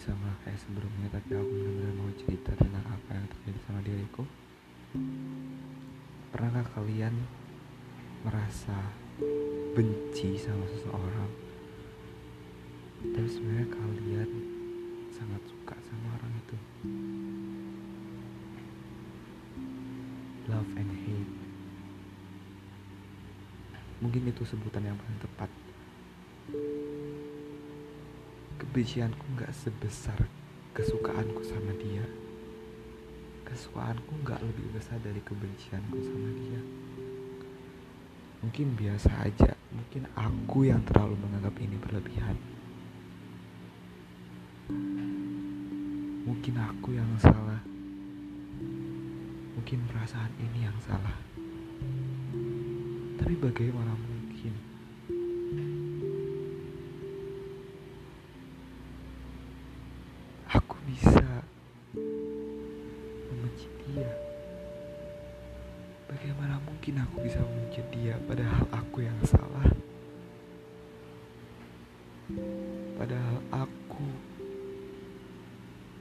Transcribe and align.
sama 0.00 0.32
kayak 0.42 0.56
sebelumnya 0.56 1.12
tapi 1.12 1.36
aku 1.36 1.44
benar-benar 1.44 1.92
mau 2.00 2.10
cerita 2.16 2.50
tentang 2.56 2.84
apa 2.88 3.10
yang 3.12 3.26
terjadi 3.28 3.58
sama 3.68 3.80
diriku. 3.84 4.24
Pernahkah 6.32 6.66
kalian 6.72 7.14
merasa 8.24 8.80
benci 9.76 10.40
sama 10.40 10.64
seseorang? 10.72 11.30
Tapi 13.12 13.28
sebenarnya 13.28 13.68
kalian 13.68 14.30
sangat 15.12 15.42
suka 15.44 15.76
sama 15.84 16.16
orang 16.16 16.32
itu. 16.32 16.56
Love 20.48 20.72
and 20.80 20.92
hate. 21.04 21.34
Mungkin 24.00 24.32
itu 24.32 24.42
sebutan 24.48 24.88
yang 24.88 24.96
paling 24.96 25.20
tepat 25.20 25.50
kebencianku 28.70 29.26
nggak 29.34 29.50
sebesar 29.50 30.30
kesukaanku 30.78 31.42
sama 31.42 31.74
dia. 31.74 32.06
Kesukaanku 33.42 34.22
nggak 34.22 34.38
lebih 34.46 34.70
besar 34.70 34.94
dari 35.02 35.18
kebencianku 35.26 35.98
sama 35.98 36.30
dia. 36.38 36.62
Mungkin 38.46 38.78
biasa 38.78 39.26
aja. 39.26 39.58
Mungkin 39.74 40.06
aku 40.14 40.70
yang 40.70 40.86
terlalu 40.86 41.18
menganggap 41.18 41.50
ini 41.58 41.74
berlebihan. 41.82 42.38
Mungkin 46.30 46.54
aku 46.54 46.94
yang 46.94 47.10
salah. 47.18 47.58
Mungkin 49.58 49.82
perasaan 49.90 50.30
ini 50.38 50.70
yang 50.70 50.78
salah. 50.78 51.18
Tapi 53.18 53.34
bagaimana 53.34 53.98
bisa 60.88 61.44
membenci 63.28 63.68
dia? 63.88 64.12
Bagaimana 66.08 66.56
mungkin 66.64 67.00
aku 67.04 67.22
bisa 67.22 67.38
membenci 67.44 67.84
dia 67.92 68.16
padahal 68.24 68.64
aku 68.72 69.04
yang 69.04 69.18
salah? 69.26 69.68
Padahal 72.96 73.38
aku 73.52 74.06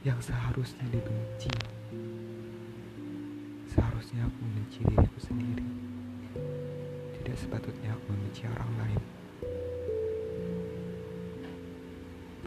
yang 0.05 0.19
seharusnya 0.23 0.85
dibenci. 0.87 1.51
Seharusnya 3.69 4.25
aku 4.25 4.37
membenci 4.43 4.79
diriku 4.87 5.19
sendiri. 5.19 5.67
Tidak 7.19 7.35
sepatutnya 7.35 7.93
aku 7.93 8.05
membenci 8.15 8.47
orang 8.47 8.71
lain. 8.79 9.01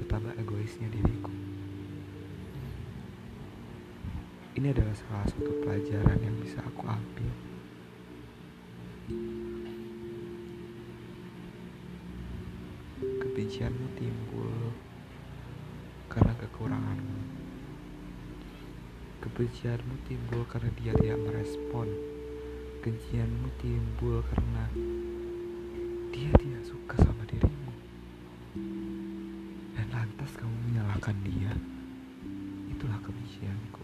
Betapa 0.01 0.35
egoisnya 0.41 0.91
diriku 0.91 1.52
ini 4.53 4.69
adalah 4.69 4.93
salah 4.93 5.25
satu 5.33 5.49
pelajaran 5.65 6.21
yang 6.21 6.37
bisa 6.37 6.61
aku 6.61 6.85
ambil. 6.85 7.33
Kebencianmu 13.01 13.87
timbul 13.97 14.77
karena 16.13 16.37
kekuranganmu. 16.37 17.21
Kebencianmu 19.25 19.95
timbul 20.05 20.45
karena 20.45 20.71
dia 20.77 20.93
tidak 21.01 21.21
merespon. 21.25 21.89
Kebencianmu 22.85 23.49
timbul 23.57 24.21
karena 24.29 24.69
dia 26.13 26.29
tidak 26.37 26.63
suka 26.69 27.01
sama 27.01 27.25
dirimu. 27.25 27.73
Dan 29.81 29.87
lantas 29.97 30.29
kamu 30.37 30.57
menyalahkan 30.69 31.17
dia. 31.25 31.57
Itulah 32.69 33.01
kebencianku 33.01 33.82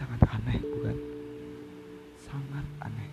sangat 0.00 0.20
aneh 0.32 0.56
bukan? 0.64 0.96
Sangat 2.16 2.64
aneh. 2.80 3.10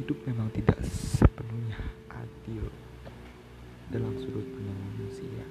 Hidup 0.00 0.16
memang 0.24 0.48
tidak 0.56 0.80
sepenuhnya 0.88 1.76
adil 2.08 2.72
dalam 3.92 4.16
sudut 4.16 4.48
pandang 4.48 4.80
manusia 4.96 5.44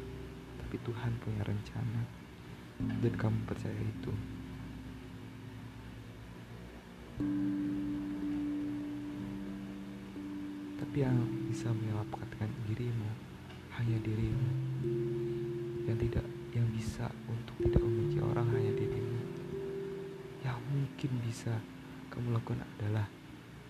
tapi 0.57 0.73
Tuhan 0.81 1.13
punya 1.21 1.45
rencana 1.45 2.01
dan 2.81 3.13
kamu 3.13 3.37
percaya 3.45 3.77
itu. 3.77 4.13
Tapi 10.81 10.97
yang 10.97 11.21
bisa 11.45 11.69
menyelamatkan 11.69 12.49
dirimu 12.65 13.11
hanya 13.77 14.01
dirimu 14.01 14.49
yang 15.85 15.97
tidak 16.01 16.25
yang 16.51 16.67
bisa 16.73 17.07
untuk 17.29 17.55
tidak 17.63 17.80
orang 18.41 18.57
hanya 18.57 18.73
dirimu 18.73 19.21
yang 20.41 20.57
mungkin 20.73 21.11
bisa 21.21 21.61
kamu 22.09 22.33
lakukan 22.33 22.65
adalah 22.65 23.05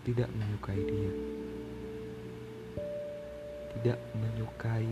tidak 0.08 0.32
menyukai 0.32 0.80
dia. 0.80 1.12
Tidak 3.76 4.00
menyukai 4.16 4.88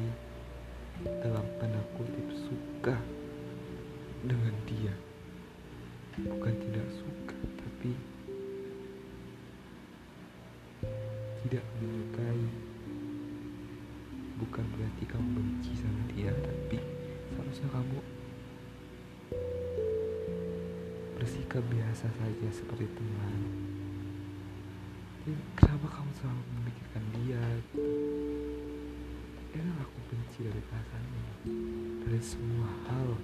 dalam 1.23 1.47
tanda 1.63 1.79
kutip 1.95 2.27
suka 2.27 2.99
dengan 4.27 4.51
dia. 4.67 4.91
Bukan 6.27 6.53
tidak 6.59 6.87
suka 6.99 7.39
tapi 7.39 7.95
tidak 11.47 11.63
menyukai. 11.79 12.43
Bukan 14.43 14.65
berarti 14.75 15.03
kamu 15.07 15.27
benci 15.39 15.71
sama 15.79 16.03
dia 16.11 16.35
tapi 16.35 16.83
seharusnya 17.31 17.71
kamu 17.71 18.18
bersikap 21.49 21.65
biasa 21.73 22.05
saja 22.13 22.47
seperti 22.53 22.85
teman. 22.93 23.41
Kenapa 25.57 25.97
kamu 25.97 26.11
selalu 26.21 26.41
memikirkan 26.61 27.03
dia? 27.17 27.41
Ini 29.57 29.71
aku 29.81 29.97
benci 30.13 30.45
dari 30.45 30.61
perasaan 30.69 31.01
ini. 31.09 31.33
Dari 32.05 32.21
semua 32.21 32.69
hal 32.85 33.17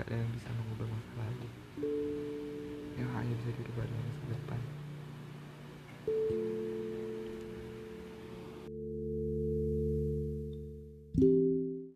tidak 0.00 0.16
ada 0.16 0.24
yang 0.24 0.32
bisa 0.32 0.48
mengubah 0.56 0.86
masa 0.88 1.12
lalu 1.20 1.48
yang 2.96 3.08
hanya 3.20 3.34
bisa 3.36 3.50
dirubah 3.52 3.84
dalam 3.84 4.04
masa 4.08 4.24
depan. 4.32 4.60